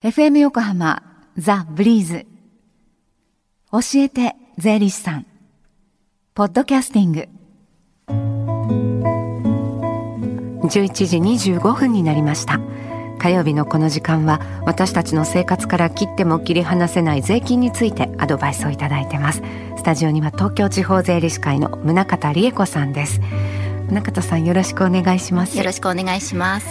[0.00, 1.02] FM 横浜
[1.36, 2.24] ザ・ブリーズ。
[3.72, 5.26] 教えて税理士さん。
[6.34, 7.28] ポッドキャスティング。
[10.68, 10.68] 11
[11.04, 12.60] 時25分になりました。
[13.18, 19.42] 火曜日のこの時間は私たちの生活から切っても切り離せない税金についてアドバイスをいただいてます。
[19.76, 23.20] スタジオには東京地方税理士会の宗方理恵子さんです。
[23.88, 25.56] 宗方さんよろしくお願いします。
[25.56, 26.66] よろしくお願いします。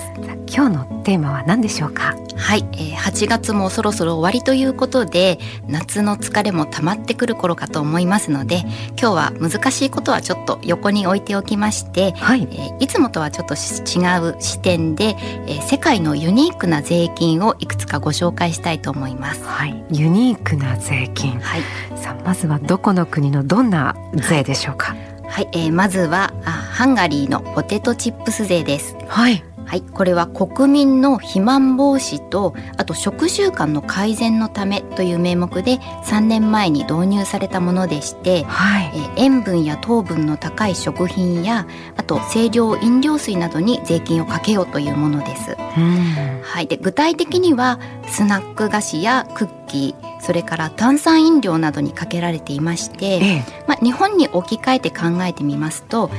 [0.48, 2.16] 今日のテーマは何でしょうか？
[2.36, 8.60] はい、えー、8月もそろそろ終わりということで夏の疲れも溜まってくる頃かと思いますので
[9.00, 12.44] 今日は難しいことはちょっと横に置いておきまして、はい。
[12.44, 15.16] えー、いつもとはちょっと違う視点で、
[15.48, 19.44] えー、世界のユニークな税金をいくつかご紹介したいと思います。
[19.44, 21.62] はい、ユニークな税金、はい、
[21.98, 28.96] さあまずはどこの国のどんな税でしょうか、はいはい、えー、まずはあハンガリーのポテトチップス税です。
[29.08, 29.44] はい。
[29.68, 45.58] はい、これは国民の肥満防止とあと食習慣の改善のためという名目で3年前に導入されたものでして、はい、えー、塩分や糖分の高い食品やあと清涼飲料水などに税金をかけようというものです。
[45.58, 56.10] はい、で具体的にはスナック菓子やクッキーそれから炭酸飲料などにかけられていまして、ええ、まあ、日本に置き換えて考えてみますと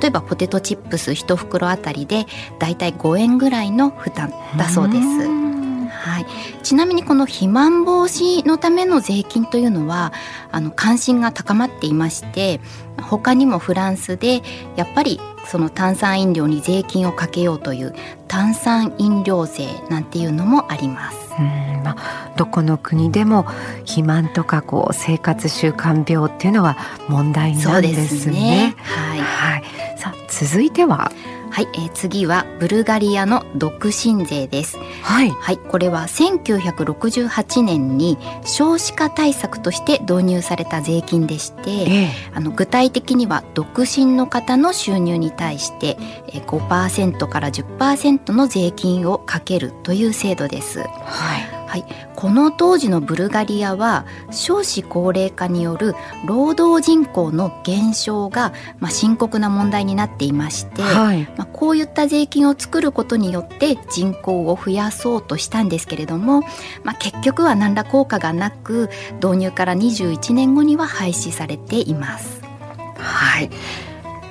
[0.00, 2.26] 例えばポテトチップス1袋あたりで
[2.58, 5.44] だいたい5円ぐらいの負担だそうです。
[6.04, 6.26] はい、
[6.62, 10.12] ちなみにこの肥満防止のための税金というのは
[10.52, 12.60] あの関心が高まっていまして
[13.00, 14.42] 他にもフランスで
[14.76, 17.94] やっぱりその炭酸飲料に税金をかけようという
[18.28, 21.24] 炭酸飲料税なんていうのもあります。
[21.38, 23.42] うんまあ、どこの国でも
[23.80, 26.76] 肥満とかこう生活習慣病っていうのは
[27.08, 28.20] 問題なんですね。
[28.20, 29.62] すねはい、はい、
[30.34, 31.12] 続いては？
[31.54, 34.76] はい、えー、次はブルガリアの独身税です。
[35.02, 45.96] はい、はい、これは1968年に少子化対策として導入された税金でして、えー、あの具体的には独身の方の収入に対して
[46.32, 50.80] 5%から10%の税金をかけるという制度です。
[50.80, 50.84] は
[51.38, 51.53] い。
[51.74, 66.42] はい、この当時のブルガリアは少子高齢化による労働人口の減少が、まあ、深刻な問題になっていまして、はい、まあ、こういった税金を作ることによって人口を増やそうとしたんですけれども、
[66.84, 68.88] まあ、結局は何ら効果がなく
[69.20, 72.40] 導入から21年後には廃止されています。
[72.98, 73.50] はい。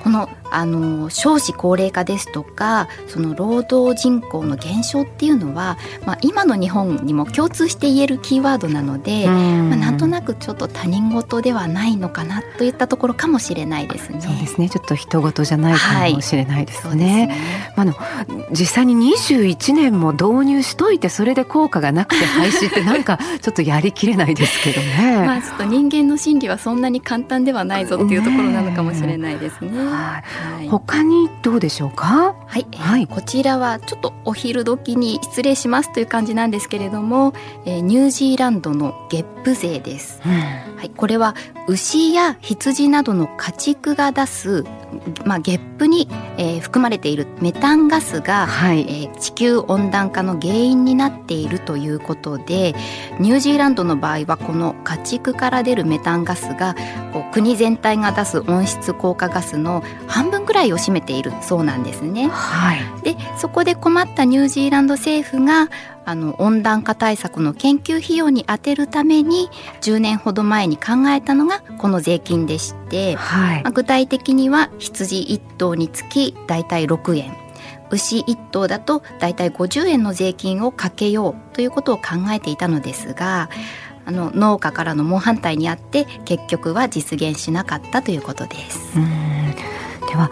[0.02, 14.22] このあの少子高齢化ですとかその労働人口の減少っていうのは、まあ、今の日本にも共通して言えるキーワードなので、まあ、なんとなくちょっと他人事ではないのかなといったところかもしれないですね。
[14.22, 17.06] そうですねちょっと人事じゃないかもしれないですね。
[17.06, 17.36] はい、ね
[17.76, 17.94] あの
[18.52, 25.24] 実際に21年も導入しといてそれで効果がなくて廃止ってなんかちょっとやりきれないですけどね。
[25.26, 29.72] まあちょっと人間の心理はそんなに簡単ではないぞっていうところなのかもしれないですね。
[29.72, 29.78] ね
[30.44, 30.68] はい。
[30.68, 32.36] 他にどうでしょうか？
[32.48, 37.34] はい、はい、こちらはちょっとお昼時に失礼しますという感じなんですけれども、
[37.66, 41.36] えー、ニュージーランドのゲップ税です、うん、はい、これは
[41.68, 44.66] 牛や羊などの家畜が出す
[45.26, 52.76] まあ、ゲップに、えー、含まれているメタンガスが、はい、えー、地球温暖化の原因になっているということで
[53.20, 56.76] ニュージーランドの場合はこの家畜から出るメタンガスが
[57.12, 62.28] こう国全体が出す温室効果ガスの半分ぐらいを占めているそうなんですね。
[62.28, 65.70] はい、でそこで困ったニュージーランド政府が
[66.06, 69.50] あの温暖化対策の研究費用に充てるために
[69.82, 77.36] 10年ほど前に考えたのがこの税金でして、はい、まあ、具体的には羊1頭につきだいたい6円
[77.90, 83.50] 牛1頭だとだいたい50円の税金をかけようということを考えていたのですが
[84.06, 88.80] あの農家からの猛反対にあって結局は実現しなかったということです。
[90.14, 90.30] では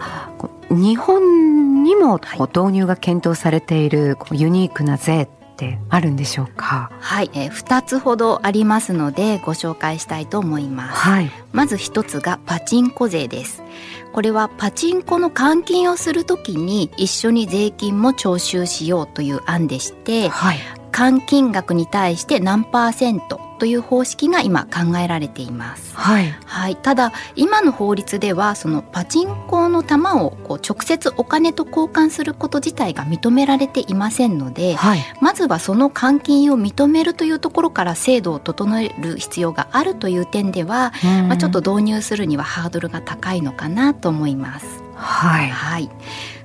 [0.70, 2.20] 日本にも
[2.54, 6.92] 導入が検討されているユニークな税ってあるんでしょうか？
[7.00, 13.64] はい、えー、2つほどありますのでご紹介したいと思います、はい、まず1つがパチンコ税です。
[14.12, 20.58] これはパチンコの換金をするときに一緒に税金も徴収しようという案でして、はい、
[20.92, 25.94] 換金額に対して何パーセントという方式が今考えられています。
[25.94, 40.92] はい、はい、ただ今の法律ではそのパチンコの玉をこう直接お金と交換すること自体が認められていませんので、はい、まずはその換金を認めるというところから制度を整える必要があるという点では、
[41.28, 44.82] まあ、ちょっと導入するにはハードルが高いのかなと思います。
[44.96, 45.88] はい、はい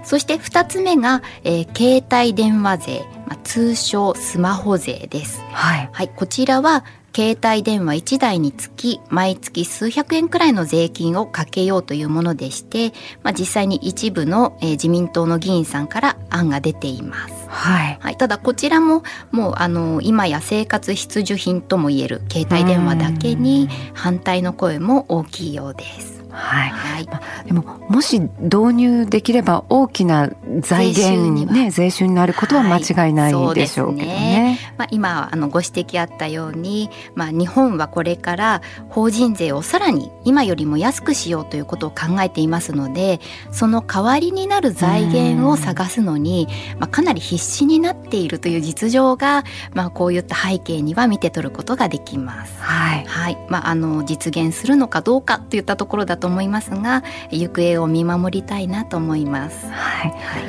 [0.07, 5.41] そして2つ目が、えー、携帯電話税、まあ、通称スマホ税です。
[5.51, 5.89] はい。
[5.91, 6.85] はい、こちらは
[7.17, 12.91] 携帯電話1台につき毎月数百円くらいの税金をかけようというものでして、
[13.23, 17.33] まあ、実際に一部の、えー、自民党の議員さんから案が出ています。
[17.49, 26.16] はい、はい、ただこちらももうあの今や生活必需品ともいえる携帯電話だけに反対の声も大きいようです。
[26.37, 30.29] はい、はい、まあ、でももし導入できれば大きな
[30.59, 34.07] 財源にね税収になることは間違いないでしょうけどね。
[34.07, 34.59] はい、ね。
[34.77, 43.19] まあ、今あのご指摘あったように、まあ、日本はこれから法人税をさらに今よりも安くしようということを考えていますので
[43.51, 46.47] その代わりになる財源を探すのに、
[46.79, 49.43] まあ、かなり必死になっているという実情が、
[49.73, 52.61] まあ、こういった背景には見て取ることができます。
[52.61, 53.37] はい、はい。
[53.49, 59.67] まあ、あの実現するのかどうかといったところだと思いますが行方を見守りたいなと思います。
[59.67, 60.39] はい、は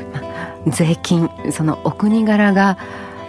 [0.67, 2.79] い、税金そのお国柄が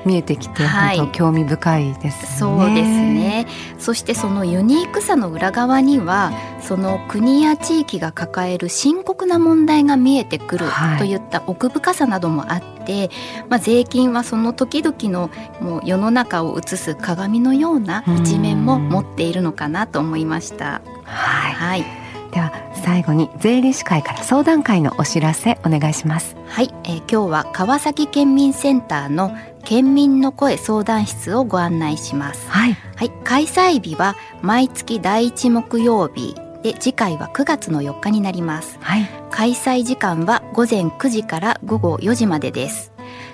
[0.05, 3.47] 見えてきて、はい、本当興味深いです、ね、そうですね。
[3.77, 6.31] そしてそのユニークさの裏側には
[6.61, 10.65] その国や地域が抱える深刻な問題が見えてくる
[10.97, 13.09] といった奥深さなどもあって、はい、
[13.49, 15.29] まあ、税金はその時々の
[15.61, 20.81] もう世の中を映す鏡のような一面も持っているのかなと思いました。
[21.03, 21.98] はい、はい
[22.31, 22.51] では
[22.83, 26.35] 最後に税理士会から相談会のお知らせお願いします。
[26.47, 29.31] はい、えー、今日は川崎県民センターの
[29.63, 32.49] 県民の声相談室をご案内します。
[32.49, 42.88] はい、はい、開催日は毎月第一木曜日で次回は9月の4日になります、はい、開催時間は午前9時から午後4時までです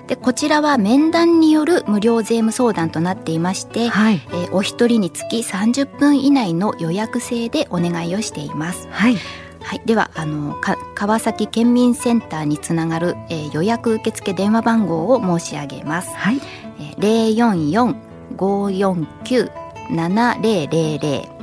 [0.06, 8.86] でこちらは面談による無料税務相談となっていまして、はい、えー、お一人につき30分以内の予約制でお願いをしています。
[8.90, 9.16] はい
[9.60, 10.56] はい、ではあの
[10.94, 16.14] 川崎県民センターにつながる、えー、予約受付電話番号を申し上げます。
[16.14, 16.40] はい、
[16.78, 17.96] えー、
[18.36, 21.36] 044-549-7000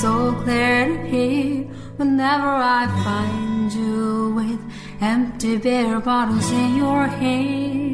[0.00, 1.66] so clear to hear
[1.98, 4.60] whenever I find you with
[5.02, 7.93] empty beer bottles in your hand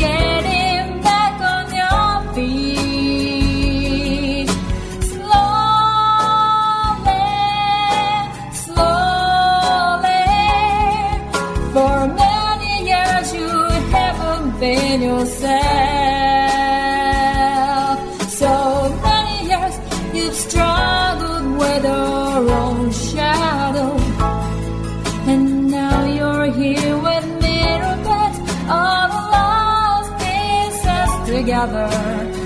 [22.47, 23.95] your own shadow,
[25.27, 27.93] and now you're here with me to
[28.69, 32.40] all the lost pieces together.